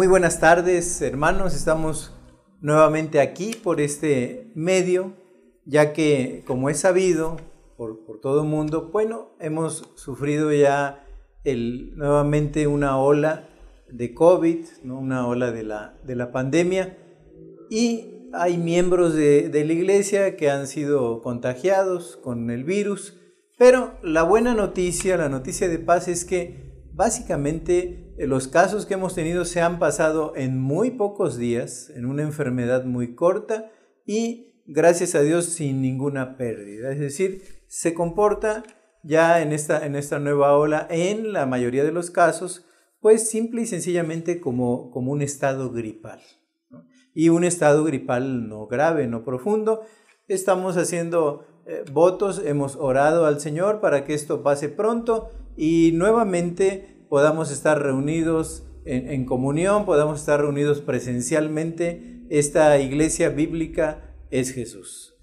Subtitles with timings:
[0.00, 1.54] Muy buenas tardes, hermanos.
[1.54, 2.10] Estamos
[2.62, 5.12] nuevamente aquí por este medio,
[5.66, 7.36] ya que, como es sabido
[7.76, 11.04] por, todo el mundo, bueno, hemos sufrido ya
[11.44, 13.46] el, nuevamente una ola
[13.90, 14.98] de COVID, ¿no?
[14.98, 16.96] una ola de la, de la pandemia,
[17.68, 23.20] y hay miembros de, de la iglesia que han sido contagiados con el virus,
[23.58, 28.94] pero la buena noticia, la noticia de paz es que básicamente eh, los casos que
[28.94, 33.70] hemos tenido se han pasado en muy pocos días, en una enfermedad muy corta
[34.06, 36.92] y gracias a Dios sin ninguna pérdida.
[36.92, 38.62] Es decir, se comporta
[39.02, 42.66] ya en esta, en esta nueva ola, en la mayoría de los casos,
[43.00, 46.20] pues simple y sencillamente como, como un estado gripal.
[47.14, 49.82] Y un estado gripal no grave, no profundo.
[50.28, 57.04] Estamos haciendo eh, votos, hemos orado al Señor para que esto pase pronto y nuevamente
[57.08, 62.24] podamos estar reunidos en, comunión, podamos estar reunidos presencialmente.
[62.30, 65.14] Esta iglesia bíblica es Jesús.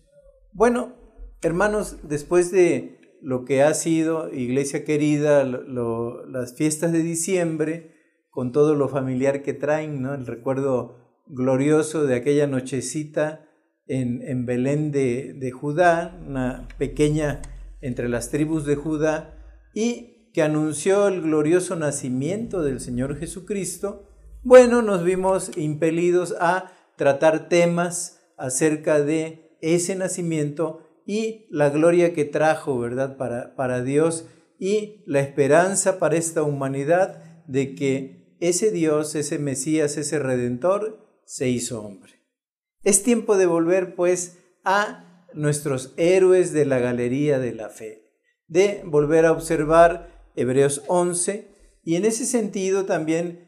[0.54, 0.96] Bueno,
[1.42, 7.96] hermanos, después de lo que ha sido iglesia querida, las fiestas de diciembre,
[8.30, 10.14] con todo lo familiar que traen, ¿no?
[10.14, 13.50] el recuerdo glorioso de aquella nochecita
[13.88, 17.42] en, en Belén de, de Judá, una pequeña
[17.82, 19.34] entre las tribus de Judá,
[19.74, 24.08] y que anunció el glorioso nacimiento del Señor Jesucristo,
[24.44, 32.24] bueno, nos vimos impelidos a tratar temas acerca de ese nacimiento y la gloria que
[32.24, 34.28] trajo, ¿verdad?, para, para Dios
[34.60, 41.50] y la esperanza para esta humanidad de que ese Dios, ese Mesías, ese Redentor, se
[41.50, 42.14] hizo hombre.
[42.84, 48.04] Es tiempo de volver, pues, a nuestros héroes de la galería de la fe,
[48.48, 51.50] de volver a observar Hebreos 11,
[51.84, 53.48] y en ese sentido también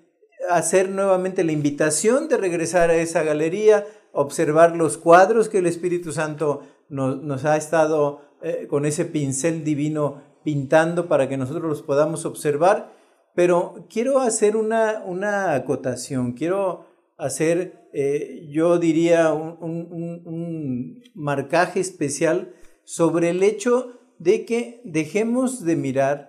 [0.50, 6.11] hacer nuevamente la invitación de regresar a esa galería, observar los cuadros que el Espíritu
[6.11, 12.25] Santo nos, ha estado eh, con ese pincel divino pintando para que nosotros los podamos
[12.25, 12.94] observar.
[13.35, 23.29] Pero quiero hacer una, una acotación, quiero hacer, eh, yo diría, un marcaje especial sobre
[23.29, 26.28] el hecho de que dejemos de mirar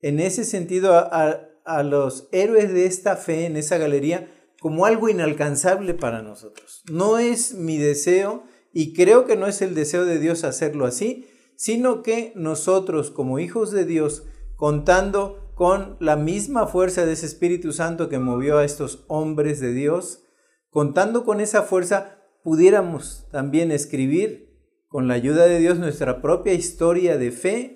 [0.00, 1.42] en ese sentido a,
[1.82, 6.82] los héroes de esta fe en esa galería como algo inalcanzable para nosotros.
[6.90, 11.26] No es mi deseo y creo que no es el deseo de Dios hacerlo así,
[11.56, 14.24] sino que nosotros como hijos de Dios,
[14.56, 19.72] contando con la misma fuerza de ese Espíritu Santo que movió a estos hombres de
[19.72, 20.22] Dios,
[20.70, 24.46] contando con esa fuerza, pudiéramos también escribir
[24.86, 27.75] con la ayuda de Dios nuestra propia historia de fe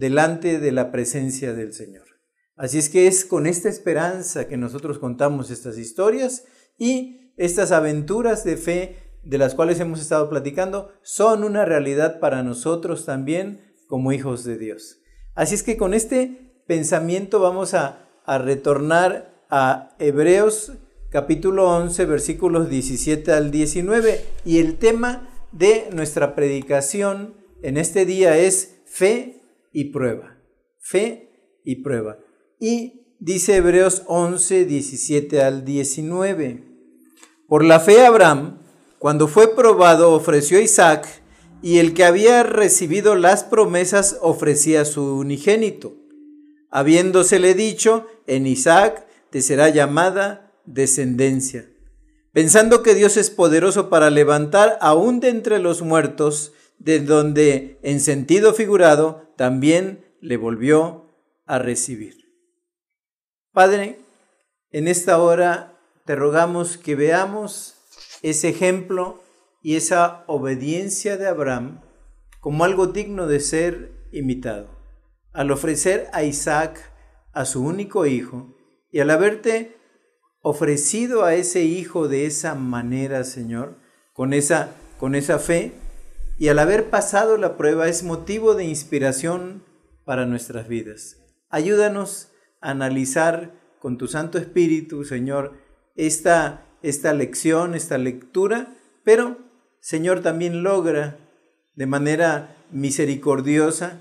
[0.00, 2.06] delante de la presencia del Señor.
[2.56, 6.44] Así es que es con esta esperanza que nosotros contamos estas historias
[6.78, 12.42] y estas aventuras de fe de las cuales hemos estado platicando son una realidad para
[12.42, 15.02] nosotros también como hijos de Dios.
[15.34, 20.74] Así es que con este pensamiento vamos a, retornar a Hebreos
[21.10, 28.38] capítulo 11 versículos 17 al 19 y el tema de nuestra predicación en este día
[28.38, 29.39] es fe
[29.72, 30.38] y prueba.
[30.78, 32.18] Fe y prueba.
[32.58, 36.64] Y dice Hebreos 11, 17 al 19.
[37.46, 38.58] Por la fe Abraham,
[38.98, 41.06] cuando fue probado, ofreció a Isaac,
[41.62, 45.94] y el que había recibido las promesas ofrecía su unigénito,
[46.70, 51.70] habiéndosele dicho, en Isaac te será llamada descendencia,
[52.32, 58.00] pensando que Dios es poderoso para levantar aún de entre los muertos, de donde, en
[58.00, 61.06] sentido figurado, también le volvió
[61.46, 62.16] a recibir.
[63.52, 64.00] Padre,
[64.70, 67.76] en esta hora te rogamos que veamos
[68.22, 69.22] ese ejemplo
[69.62, 71.80] y esa obediencia de Abraham
[72.40, 74.68] como algo digno de ser imitado.
[75.32, 76.80] Al ofrecer a Isaac,
[77.32, 78.56] a su único hijo,
[78.90, 79.76] y al haberte
[80.40, 83.76] ofrecido a ese hijo de esa manera, Señor,
[84.14, 85.72] con esa, con esa fe,
[86.40, 89.62] y al haber pasado la prueba es motivo de inspiración
[90.06, 91.18] para nuestras vidas.
[91.50, 92.32] Ayúdanos
[92.62, 95.52] a analizar con tu Santo Espíritu, Señor,
[95.96, 99.36] esta, esta lección, esta lectura, pero,
[99.80, 101.18] Señor, también logra
[101.74, 104.00] de manera misericordiosa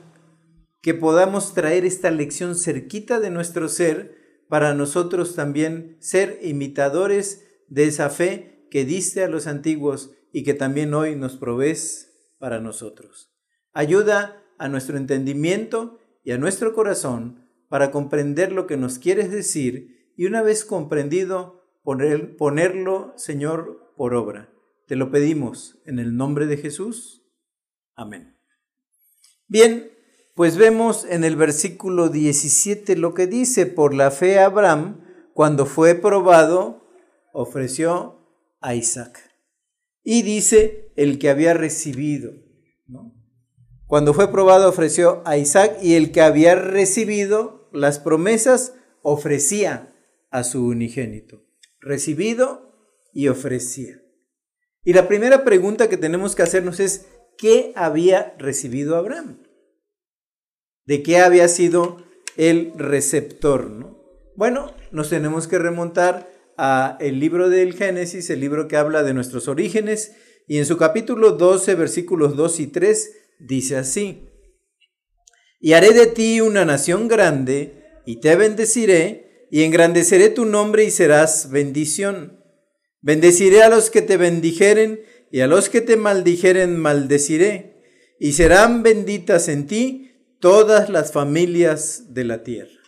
[0.81, 4.15] que podamos traer esta lección cerquita de nuestro ser
[4.47, 10.53] para nosotros también ser imitadores de esa fe que diste a los antiguos y que
[10.53, 12.08] también hoy nos provees
[12.39, 13.31] para nosotros.
[13.73, 20.13] Ayuda a nuestro entendimiento y a nuestro corazón para comprender lo que nos quieres decir
[20.17, 24.51] y una vez comprendido, ponerlo, Señor, por obra.
[24.87, 27.23] Te lo pedimos en el nombre de Jesús.
[27.95, 28.37] Amén.
[29.47, 29.91] Bien,
[30.35, 35.01] pues vemos en el versículo 17 lo que dice, por la fe Abraham,
[35.33, 36.87] cuando fue probado,
[37.33, 38.19] ofreció
[38.61, 39.28] a Isaac.
[40.03, 42.33] Y dice el que había recibido.
[43.85, 49.95] Cuando fue probado, ofreció a Isaac y el que había recibido las promesas, ofrecía
[50.29, 51.43] a su unigénito.
[51.79, 52.75] Recibido
[53.13, 54.01] y ofrecía.
[54.83, 57.07] Y la primera pregunta que tenemos que hacernos es,
[57.37, 59.43] ¿qué había recibido Abraham?
[60.85, 62.03] ¿De qué había sido
[62.37, 63.69] el receptor?
[63.69, 63.99] ¿no?
[64.35, 66.29] Bueno, nos tenemos que remontar
[66.61, 70.11] a el libro del Génesis, el libro que habla de nuestros orígenes,
[70.45, 74.25] y en su capítulo 12, versículos 2 y 3, dice así,
[75.61, 80.91] y haré de ti una nación grande, y te bendeciré, y engrandeceré tu nombre y
[80.91, 82.43] serás bendición.
[83.01, 85.01] Bendeciré a los que te bendijeren
[85.31, 87.81] y a los que te maldijeren maldeciré,
[88.19, 92.78] y serán benditas en ti todas las familias de la tierra.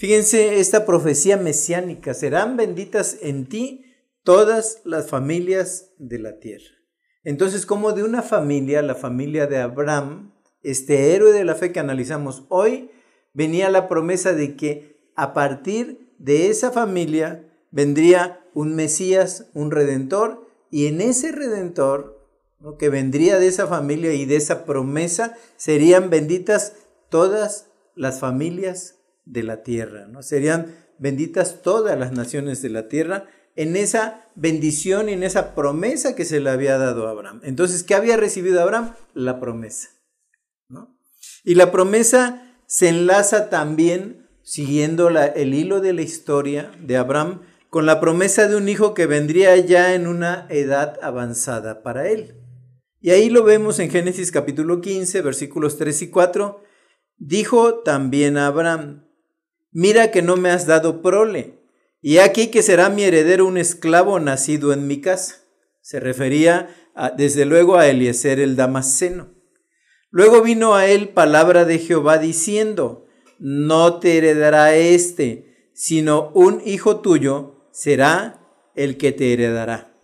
[0.00, 3.84] Fíjense esta profecía mesiánica, serán benditas en ti
[4.22, 6.70] todas las familias de la tierra.
[7.22, 10.32] Entonces, como de una familia, la familia de Abraham,
[10.62, 12.90] este héroe de la fe que analizamos hoy,
[13.34, 20.48] venía la promesa de que a partir de esa familia vendría un Mesías, un redentor,
[20.70, 22.26] y en ese redentor
[22.78, 26.72] que vendría de esa familia y de esa promesa serían benditas
[27.10, 28.99] todas las familias
[29.30, 30.22] de la tierra, ¿no?
[30.22, 36.14] serían benditas todas las naciones de la tierra en esa bendición y en esa promesa
[36.14, 37.40] que se le había dado a Abraham.
[37.44, 38.94] Entonces, ¿qué había recibido Abraham?
[39.14, 39.88] La promesa.
[41.44, 47.86] Y la promesa se enlaza también, siguiendo el hilo de la historia de Abraham, con
[47.86, 52.36] la promesa de un hijo que vendría ya en una edad avanzada para él.
[53.00, 56.62] Y ahí lo vemos en Génesis capítulo 15, versículos 3 y 4.
[57.16, 59.09] Dijo también Abraham,
[59.72, 61.60] mira que no me has dado prole,
[62.02, 65.36] y aquí que será mi heredero un esclavo nacido en mi casa.
[65.82, 66.74] Se refería
[67.16, 69.34] desde luego a Eliezer el Damasceno.
[70.10, 73.06] Luego vino a él palabra de Jehová diciendo,
[73.38, 78.40] no te heredará este, sino un hijo tuyo será
[78.74, 79.94] el que te heredará.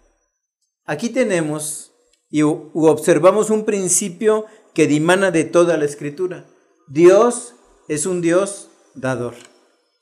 [0.85, 1.93] Aquí tenemos
[2.31, 6.47] y observamos un principio que dimana de toda la escritura.
[6.89, 7.55] Dios
[7.89, 9.35] es un Dios dador.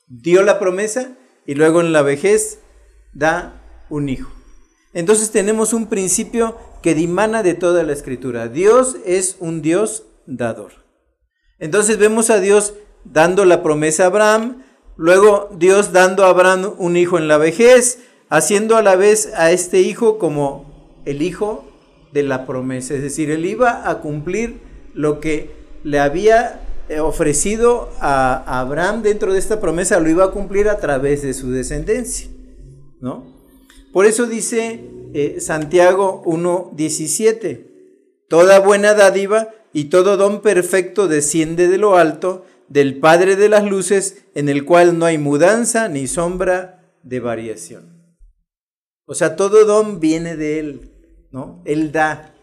[0.07, 1.15] Dio la promesa
[1.45, 2.59] y luego en la vejez
[3.13, 4.31] da un hijo.
[4.93, 8.47] Entonces tenemos un principio que dimana de toda la escritura.
[8.47, 10.71] Dios es un Dios dador.
[11.59, 12.73] Entonces vemos a Dios
[13.03, 14.63] dando la promesa a Abraham,
[14.97, 17.99] Luego Dios dando a Abraham un hijo en la vejez,
[18.29, 21.65] haciendo a la vez a este hijo como el hijo
[22.13, 22.93] de la promesa.
[22.93, 24.61] Es decir, él iba a cumplir
[24.93, 25.51] lo que
[25.83, 26.61] le había
[27.01, 31.51] ofrecido a Abraham dentro de esta promesa, lo iba a cumplir a través de su
[31.51, 32.29] descendencia.
[32.99, 33.23] ¿no?
[33.93, 34.81] Por eso dice
[35.13, 37.65] eh, Santiago 1.17,
[38.27, 43.63] toda buena dádiva y todo don perfecto desciende de lo alto, del Padre de las
[43.63, 47.95] Luces, en el cual no hay mudanza ni sombra de variación.
[49.05, 50.91] O sea, todo don viene de Él,
[51.31, 51.61] ¿no?
[51.65, 52.33] Él da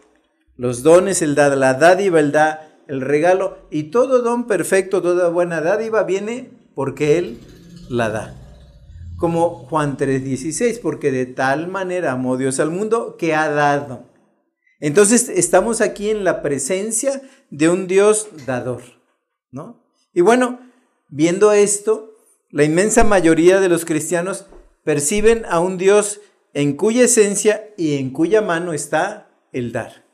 [0.55, 5.29] los dones, Él da la dádiva, Él da el regalo, y todo don perfecto, toda
[5.29, 7.39] buena dádiva viene porque Él
[7.89, 8.39] la da.
[9.17, 14.05] Como Juan 3:16, porque de tal manera amó Dios al mundo que ha dado.
[14.79, 18.81] Entonces estamos aquí en la presencia de un Dios dador,
[19.51, 19.81] ¿no?
[20.13, 20.59] Y bueno,
[21.07, 22.15] viendo esto,
[22.49, 24.45] la inmensa mayoría de los cristianos
[24.83, 26.19] perciben a un Dios
[26.53, 30.05] en cuya esencia y en cuya mano está el dar.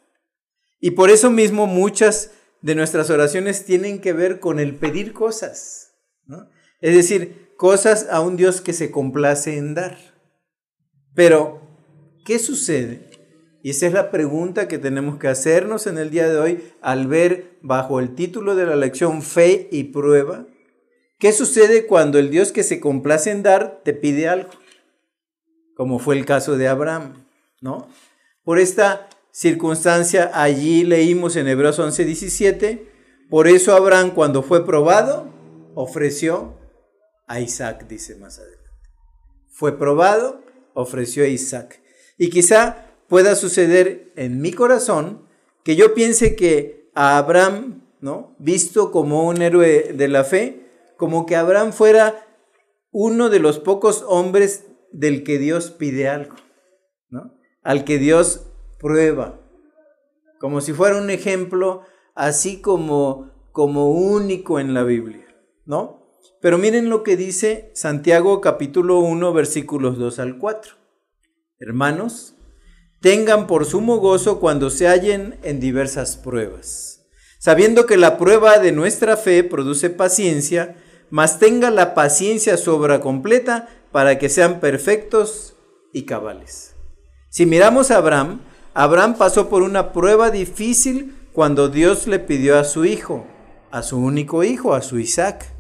[0.80, 5.94] Y por eso mismo muchas de nuestras oraciones tienen que ver con el pedir cosas,
[6.82, 9.98] es decir, cosas a un Dios que se complace en dar.
[11.14, 11.62] Pero,
[12.26, 13.10] ¿qué sucede
[13.62, 17.08] y esa es la pregunta que tenemos que hacernos en el día de hoy al
[17.08, 20.46] ver bajo el título de la lección Fe y prueba.
[21.18, 24.50] ¿Qué sucede cuando el Dios que se complace en dar te pide algo?
[25.76, 27.26] Como fue el caso de Abraham,
[27.60, 27.90] ¿no?
[28.44, 32.88] Por esta circunstancia allí leímos en Hebreos 11:17,
[33.30, 35.32] por eso Abraham cuando fue probado
[35.76, 36.58] ofreció
[37.28, 38.70] a Isaac, dice más adelante.
[39.50, 40.42] Fue probado,
[40.74, 41.82] ofreció a Isaac.
[42.18, 45.28] Y quizá pueda suceder en mi corazón
[45.64, 48.36] que yo piense que a Abraham, ¿no?
[48.40, 50.66] Visto como un héroe de la fe,
[50.98, 52.28] como que Abraham fuera
[52.92, 56.36] uno de los pocos hombres del que Dios pide algo,
[57.10, 57.36] ¿no?
[57.62, 58.49] Al que Dios
[58.80, 59.40] prueba,
[60.40, 61.84] como si fuera un ejemplo
[62.16, 65.28] así como, como único en la Biblia,
[65.66, 66.00] ¿no?
[66.42, 70.74] Pero miren lo que dice Santiago capítulo 1 versículos 2 al 4.
[71.60, 72.36] Hermanos,
[73.02, 77.06] tengan por sumo gozo cuando se hallen en diversas pruebas,
[77.40, 80.78] sabiendo que la prueba de nuestra fe produce paciencia,
[81.10, 85.56] mas tenga la paciencia sobra completa para que sean perfectos
[85.92, 86.76] y cabales.
[87.30, 88.42] Si miramos a Abraham,
[88.80, 93.28] Abraham pasó por una prueba difícil cuando Dios le pidió a su hijo,
[93.72, 95.54] a su único hijo, a su Isaac.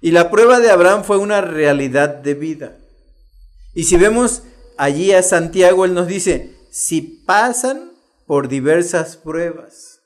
[0.00, 2.78] Y la prueba de Abraham fue una realidad de vida.
[3.74, 4.42] Y si vemos
[4.76, 7.92] allí a Santiago, él nos dice, si pasan
[8.26, 10.00] por diversas pruebas.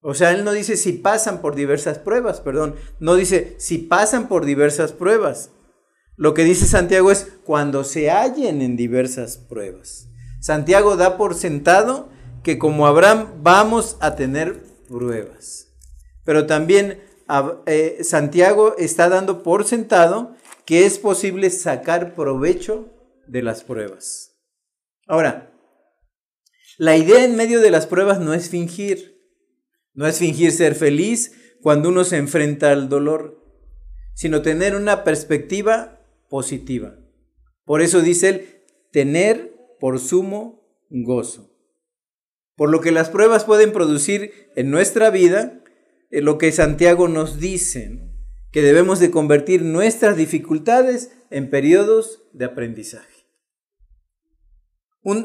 [0.00, 4.28] O sea, él no dice si pasan por diversas pruebas, perdón, no dice si pasan
[4.28, 5.50] por diversas pruebas.
[6.14, 10.07] Lo que dice Santiago es cuando se hallen en diversas pruebas.
[10.40, 12.08] Santiago da por sentado
[12.42, 15.68] que como Abraham vamos a tener pruebas.
[16.24, 17.02] Pero también
[17.66, 22.88] eh, Santiago está dando por sentado que es posible sacar provecho
[23.26, 24.32] de las pruebas.
[25.06, 25.50] Ahora,
[26.78, 29.20] la idea en medio de las pruebas no es fingir,
[29.94, 33.42] no es fingir ser feliz cuando uno se enfrenta al dolor,
[34.14, 36.96] sino tener una perspectiva positiva.
[37.64, 39.47] Por eso dice él, tener
[39.78, 41.50] por sumo gozo.
[42.56, 45.62] Por lo que las pruebas pueden producir en nuestra vida,
[46.10, 48.00] eh, lo que Santiago nos dice,
[48.50, 53.18] que debemos de convertir nuestras dificultades en periodos de aprendizaje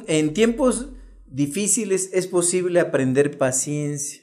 [0.08, 0.90] en tiempos
[1.26, 4.22] difíciles es posible aprender paciencia.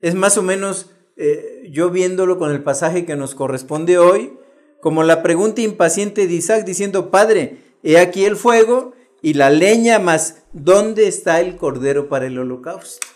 [0.00, 4.34] Es más o menos, eh, yo viéndolo con el pasaje que nos corresponde hoy,
[4.80, 10.00] como la pregunta impaciente de Isaac diciendo, Padre, he aquí el fuego y la leña,
[10.00, 13.06] más ¿dónde está el cordero para el holocausto?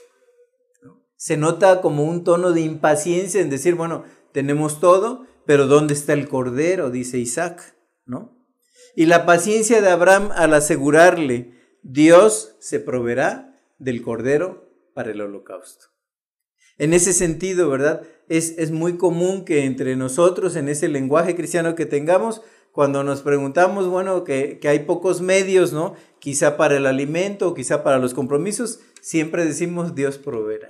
[1.16, 6.12] Se nota como un tono de impaciencia en decir, bueno, tenemos todo, pero ¿dónde está
[6.12, 6.90] el cordero?
[6.90, 8.38] Dice Isaac, ¿no?
[8.94, 15.86] Y la paciencia de Abraham al asegurarle, Dios se proveerá del cordero para el holocausto.
[16.78, 18.02] En ese sentido, ¿verdad?
[18.28, 22.42] Es, es muy común que entre nosotros, en ese lenguaje cristiano que tengamos,
[22.76, 25.94] cuando nos preguntamos, bueno, que, hay pocos medios, ¿no?
[26.18, 30.68] Quizá para el alimento, quizá para los compromisos, siempre decimos Dios proveerá.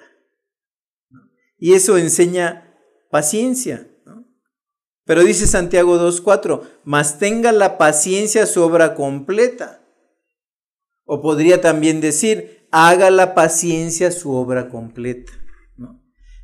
[1.59, 2.79] Y eso enseña
[3.11, 3.91] paciencia.
[5.05, 9.83] Pero dice Santiago 2.4, mas tenga la paciencia su obra completa.
[11.07, 15.33] O podría también decir, haga la paciencia su obra completa.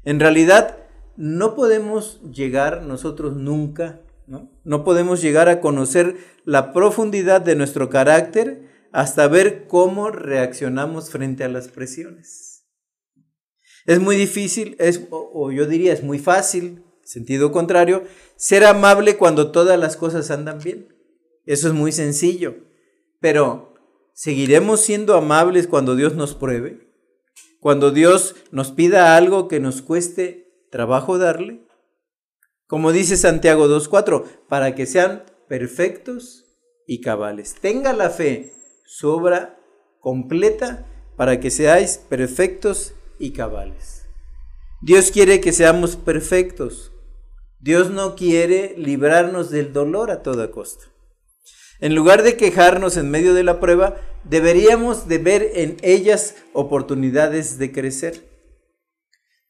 [0.02, 0.76] En realidad,
[1.16, 4.00] no podemos llegar nosotros nunca,
[4.64, 4.84] ¿no?
[4.84, 11.48] podemos llegar a conocer la profundidad de nuestro carácter hasta ver cómo reaccionamos frente a
[11.48, 12.64] las presiones.
[13.86, 18.04] Es muy difícil, es, o yo diría es muy fácil, sentido contrario,
[18.36, 20.94] ser amable cuando todas las cosas andan bien.
[21.46, 22.54] Eso es muy sencillo.
[23.20, 23.74] Pero,
[24.14, 26.88] ¿seguiremos siendo amables cuando Dios nos pruebe?
[27.60, 31.66] Cuando Dios nos pida algo que nos cueste trabajo darle?
[32.72, 36.46] Como dice Santiago 2.4, para que sean perfectos
[36.86, 37.54] y cabales.
[37.60, 38.54] Tenga la fe,
[38.86, 39.58] su obra
[40.00, 44.06] completa, para que seáis perfectos y cabales.
[44.80, 46.92] Dios quiere que seamos perfectos.
[47.60, 50.86] Dios no quiere librarnos del dolor a toda costa.
[51.78, 57.58] En lugar de quejarnos en medio de la prueba, deberíamos de ver en ellas oportunidades
[57.58, 58.30] de crecer.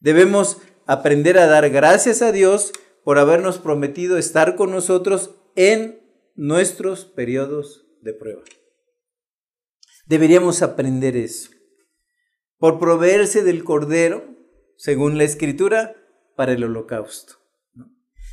[0.00, 2.72] Debemos aprender a dar gracias a Dios
[3.04, 6.00] por habernos prometido estar con nosotros en
[6.34, 8.42] nuestros periodos de prueba.
[10.06, 11.50] Deberíamos aprender eso.
[12.58, 14.24] Por proveerse del Cordero,
[14.76, 15.96] según la Escritura,
[16.36, 17.34] para el holocausto.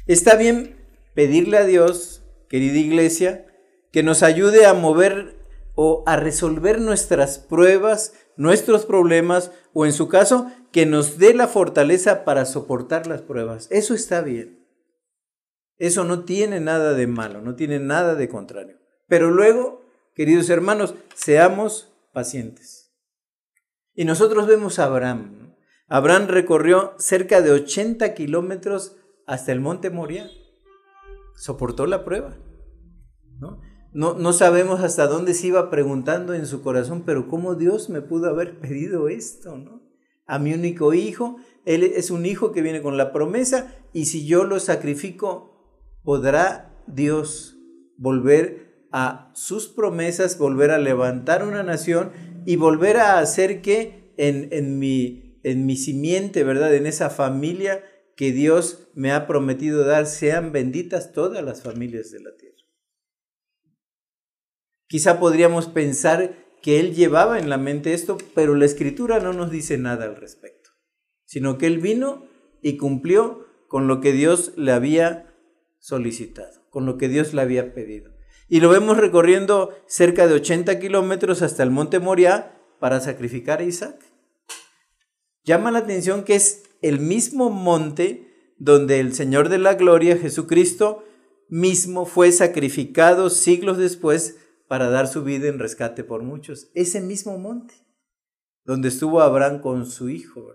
[0.07, 0.75] Está bien
[1.13, 3.45] pedirle a Dios, querida iglesia,
[3.91, 5.35] que nos ayude a mover
[5.75, 11.47] o a resolver nuestras pruebas, nuestros problemas, o en su caso, que nos dé la
[11.47, 13.67] fortaleza para soportar las pruebas.
[13.71, 14.58] Eso está bien.
[15.79, 18.77] Eso no tiene nada de malo, no tiene nada de contrario.
[19.07, 19.81] Pero luego,
[20.13, 22.93] queridos hermanos, seamos pacientes.
[23.95, 25.55] Y nosotros vemos a Abraham.
[25.87, 30.29] Abraham recorrió cerca de 80 kilómetros hasta el monte Moria.
[31.35, 32.37] Soportó la prueba.
[33.39, 33.61] ¿no?
[33.93, 38.01] No, no sabemos hasta dónde se iba preguntando en su corazón, pero ¿cómo Dios me
[38.01, 39.57] pudo haber pedido esto?
[39.57, 39.81] ¿no?
[40.27, 44.27] A mi único hijo, él es un hijo que viene con la promesa y si
[44.27, 45.58] yo lo sacrifico,
[46.03, 47.57] ¿podrá Dios
[47.97, 52.11] volver a sus promesas, volver a levantar una nación
[52.45, 56.73] y volver a hacer que en, en, mi, en mi simiente, ¿verdad?
[56.73, 57.83] En esa familia
[58.15, 62.57] que Dios me ha prometido dar, sean benditas todas las familias de la tierra.
[64.87, 69.51] Quizá podríamos pensar que él llevaba en la mente esto, pero la escritura no nos
[69.51, 70.71] dice nada al respecto,
[71.25, 72.25] sino que él vino
[72.61, 75.28] y cumplió con lo que Dios le había
[75.79, 78.11] solicitado, con lo que Dios le había pedido.
[78.47, 83.63] Y lo vemos recorriendo cerca de 80 kilómetros hasta el monte Moriah para sacrificar a
[83.63, 83.99] Isaac.
[85.43, 91.03] Llama la atención que es el mismo monte donde el Señor de la Gloria, Jesucristo,
[91.47, 96.69] mismo fue sacrificado siglos después para dar su vida en rescate por muchos.
[96.75, 97.73] Ese mismo monte
[98.65, 100.53] donde estuvo Abraham con su hijo.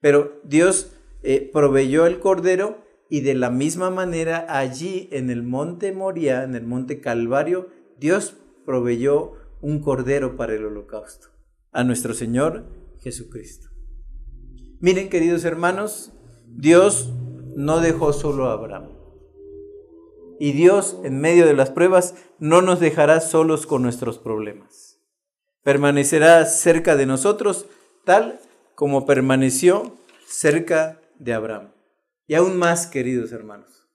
[0.00, 0.92] Pero Dios
[1.22, 6.54] eh, proveyó el cordero y de la misma manera allí en el monte Moria, en
[6.54, 7.68] el monte Calvario,
[7.98, 11.28] Dios proveyó un cordero para el holocausto,
[11.72, 12.66] a nuestro Señor
[13.00, 13.68] Jesucristo.
[14.80, 16.12] Miren queridos hermanos,
[16.46, 17.12] Dios
[17.56, 18.90] no dejó solo a Abraham.
[20.38, 25.00] Y Dios en medio de las pruebas no nos dejará solos con nuestros problemas.
[25.62, 27.66] Permanecerá cerca de nosotros
[28.04, 28.40] tal
[28.74, 29.96] como permaneció
[30.26, 31.73] cerca de Abraham.
[32.26, 33.88] Y aún más, queridos hermanos,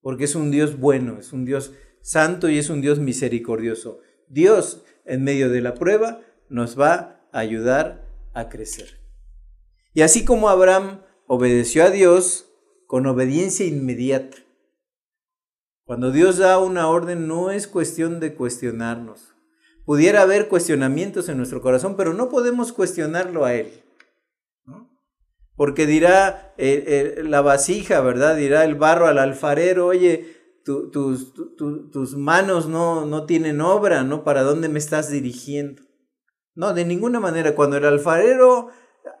[0.00, 4.00] porque es un Dios bueno, es un Dios santo y es un Dios misericordioso.
[4.28, 9.00] Dios, en medio de la prueba, nos va a ayudar a crecer.
[9.94, 12.48] Y así como Abraham obedeció a Dios
[12.86, 14.38] con obediencia inmediata,
[15.84, 19.34] cuando Dios da una orden no es cuestión de cuestionarnos.
[19.84, 23.82] Pudiera haber cuestionamientos en nuestro corazón, pero no podemos cuestionarlo a Él.
[25.62, 28.34] Porque dirá eh, eh, la vasija, ¿verdad?
[28.34, 34.24] Dirá el barro al alfarero, oye, tus, tus manos no, no tienen obra, ¿no?
[34.24, 35.84] ¿Para dónde me estás dirigiendo?
[36.56, 37.54] No, de ninguna manera.
[37.54, 38.70] Cuando el alfarero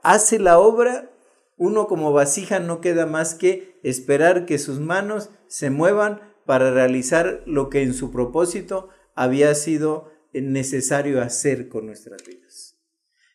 [0.02, 1.12] hace la obra,
[1.58, 7.44] uno como vasija no queda más que esperar que sus manos se muevan para realizar
[7.46, 12.71] lo que en su propósito había sido necesario hacer con nuestras vidas.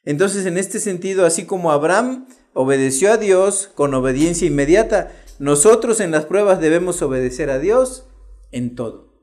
[0.08, 6.12] Entonces, en este sentido, así como Abraham obedeció a Dios con obediencia inmediata, nosotros en
[6.12, 8.08] las pruebas debemos obedecer a Dios
[8.54, 9.13] en todo.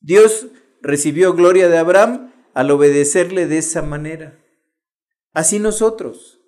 [0.00, 0.48] Dios
[0.82, 4.44] recibió gloria de Abraham al obedecerle de esa manera.
[5.32, 6.40] Así nosotros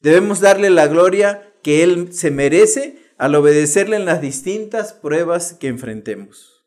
[0.00, 5.68] debemos darle la gloria que Él se merece al obedecerle en las distintas pruebas que
[5.68, 6.64] enfrentemos.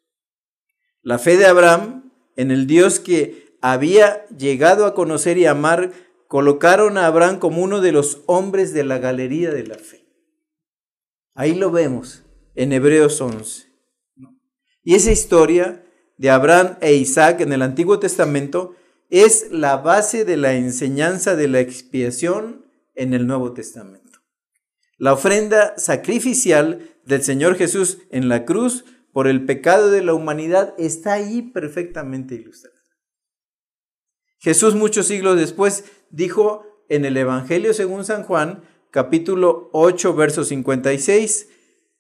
[1.02, 5.92] La fe de Abraham en el Dios que había llegado a conocer y amar
[6.32, 10.08] colocaron a Abraham como uno de los hombres de la galería de la fe.
[11.34, 12.24] Ahí lo vemos
[12.56, 13.68] en Hebreos 11.
[14.82, 18.78] Y esa historia de Abraham e Isaac en el Antiguo Testamento
[19.10, 22.66] es la base de la enseñanza de la expiación
[22.96, 24.22] en el Nuevo Testamento.
[24.98, 30.76] La ofrenda sacrificial del Señor Jesús en la cruz por el pecado de la humanidad
[30.78, 32.80] está ahí perfectamente ilustrada.
[34.40, 41.50] Jesús muchos siglos después dijo en el Evangelio según San Juan, capítulo 8, verso 56,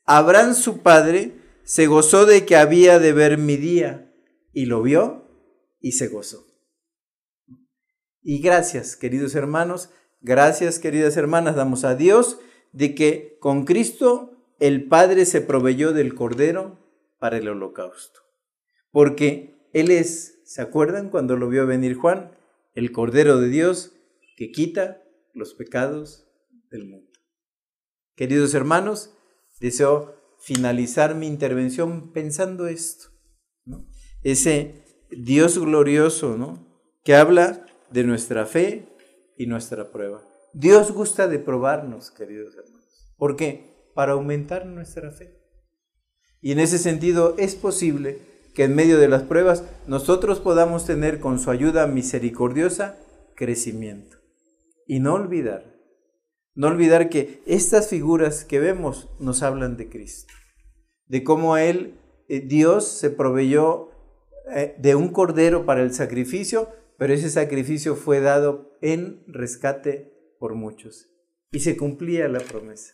[0.05, 4.13] Abraham su padre se gozó de que había de ver mi día
[4.53, 5.27] y lo vio
[5.79, 6.45] y se gozó.
[8.21, 12.39] Y gracias, queridos hermanos, gracias, queridas hermanas, damos a Dios
[12.71, 16.77] de que con Cristo el Padre se proveyó del Cordero
[17.17, 18.19] para el holocausto.
[18.91, 22.37] Porque Él es, ¿se acuerdan cuando lo vio venir Juan?
[22.75, 23.93] El Cordero de Dios
[24.35, 25.01] que quita
[25.33, 26.27] los pecados
[26.69, 27.11] del mundo.
[28.15, 29.15] Queridos hermanos,
[29.59, 33.09] deseo finalizar mi intervención pensando esto.
[34.23, 36.67] Ese Dios glorioso ¿no?
[37.03, 38.87] que habla de nuestra fe
[39.37, 40.23] y nuestra prueba.
[40.53, 43.13] Dios gusta de probarnos, queridos hermanos.
[43.17, 43.89] ¿Por qué?
[43.93, 45.39] Para aumentar nuestra fe.
[46.41, 48.19] Y en ese sentido es posible
[48.55, 52.97] que en medio de las pruebas nosotros podamos tener con su ayuda misericordiosa
[53.35, 54.20] crecimiento.
[54.87, 55.75] Y no olvidar,
[56.53, 60.33] no olvidar que estas figuras que vemos nos hablan de Cristo,
[61.05, 63.91] de cómo Él, eh, Dios, se proveyó
[64.53, 70.55] eh, de un cordero para el sacrificio, pero ese sacrificio fue dado en rescate por
[70.55, 71.07] muchos.
[71.51, 72.93] Y se cumplía la promesa.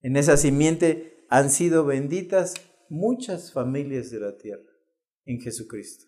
[0.00, 2.54] En esa simiente han sido benditas
[2.88, 4.70] muchas familias de la tierra
[5.24, 6.06] en Jesucristo.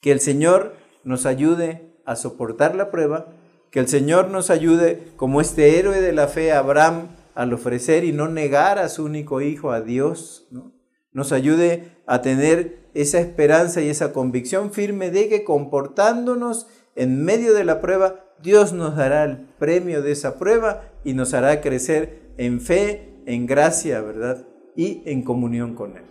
[0.00, 3.34] Que el Señor nos ayude a soportar la prueba,
[3.70, 8.12] que el Señor nos ayude como este héroe de la fe, Abraham, al ofrecer y
[8.12, 10.48] no negar a su único hijo, a Dios,
[11.12, 17.54] nos ayude a tener esa esperanza y esa convicción firme de que comportándonos en medio
[17.54, 22.32] de la prueba, Dios nos dará el premio de esa prueba y nos hará crecer
[22.38, 24.46] en fe, en gracia, ¿verdad?
[24.74, 26.04] Y en comunión con Él.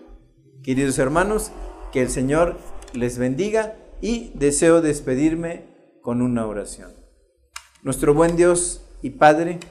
[0.63, 1.51] Queridos hermanos,
[1.91, 2.57] que el Señor
[2.93, 5.65] les bendiga y deseo despedirme
[6.01, 7.06] con una oración.
[7.87, 9.61] Nuestro buen Dios y Padre,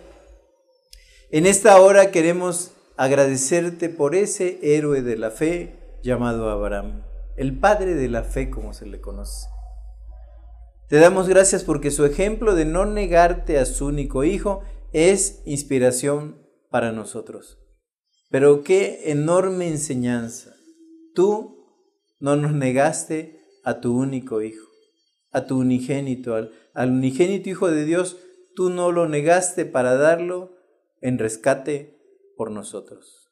[1.30, 7.02] en esta hora queremos agradecerte por ese héroe de la fe llamado Abraham,
[7.36, 9.48] el padre de la fe como se le conoce.
[10.88, 14.62] Te damos gracias porque su ejemplo de no negarte a su único hijo
[14.94, 17.58] es inspiración para nosotros.
[18.30, 20.54] Pero qué enorme enseñanza.
[21.14, 21.66] Tú
[22.18, 24.65] no nos negaste a tu único hijo,
[25.36, 28.16] a tu unigénito, al, unigénito Hijo de Dios,
[28.54, 30.56] tú no lo negaste para darlo
[31.02, 32.00] en rescate
[32.38, 33.30] por nosotros.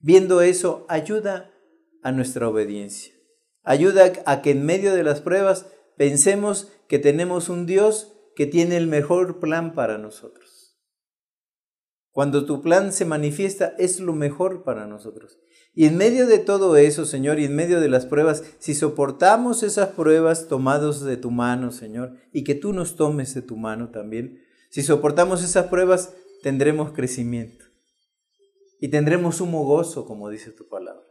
[0.00, 1.52] Viendo eso, ayuda
[2.02, 3.14] a nuestra obediencia.
[3.62, 8.76] Ayuda a que en medio de las pruebas pensemos que tenemos un Dios que tiene
[8.76, 10.76] el mejor plan para nosotros.
[12.10, 15.38] Cuando tu plan se manifiesta, es lo mejor para nosotros.
[15.74, 19.62] Y en medio de todo eso, Señor, y en medio de las pruebas, si soportamos
[19.62, 23.90] esas pruebas tomados de tu mano, Señor, y que tú nos tomes de tu mano
[23.90, 27.64] también, si soportamos esas pruebas, tendremos crecimiento
[28.80, 31.06] y tendremos sumo gozo, como dice tu palabra.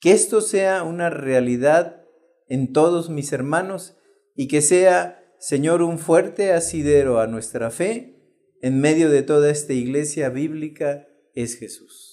[0.00, 2.04] Que esto sea una realidad
[2.48, 3.96] en todos mis hermanos
[4.34, 8.16] y que sea, Señor, un fuerte asidero a nuestra fe
[8.60, 12.09] en medio de toda esta iglesia bíblica es Jesús.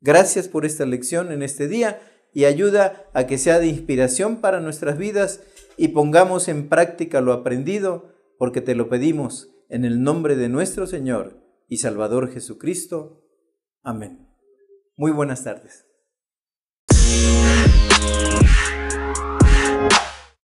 [0.00, 2.00] Gracias por esta lección en este día
[2.32, 5.42] y ayuda a que sea de inspiración para nuestras vidas
[5.76, 10.86] y pongamos en práctica lo aprendido, porque te lo pedimos en el nombre de nuestro
[10.86, 13.24] Señor y Salvador Jesucristo.
[13.82, 14.28] Amén.
[14.96, 15.86] Muy buenas tardes.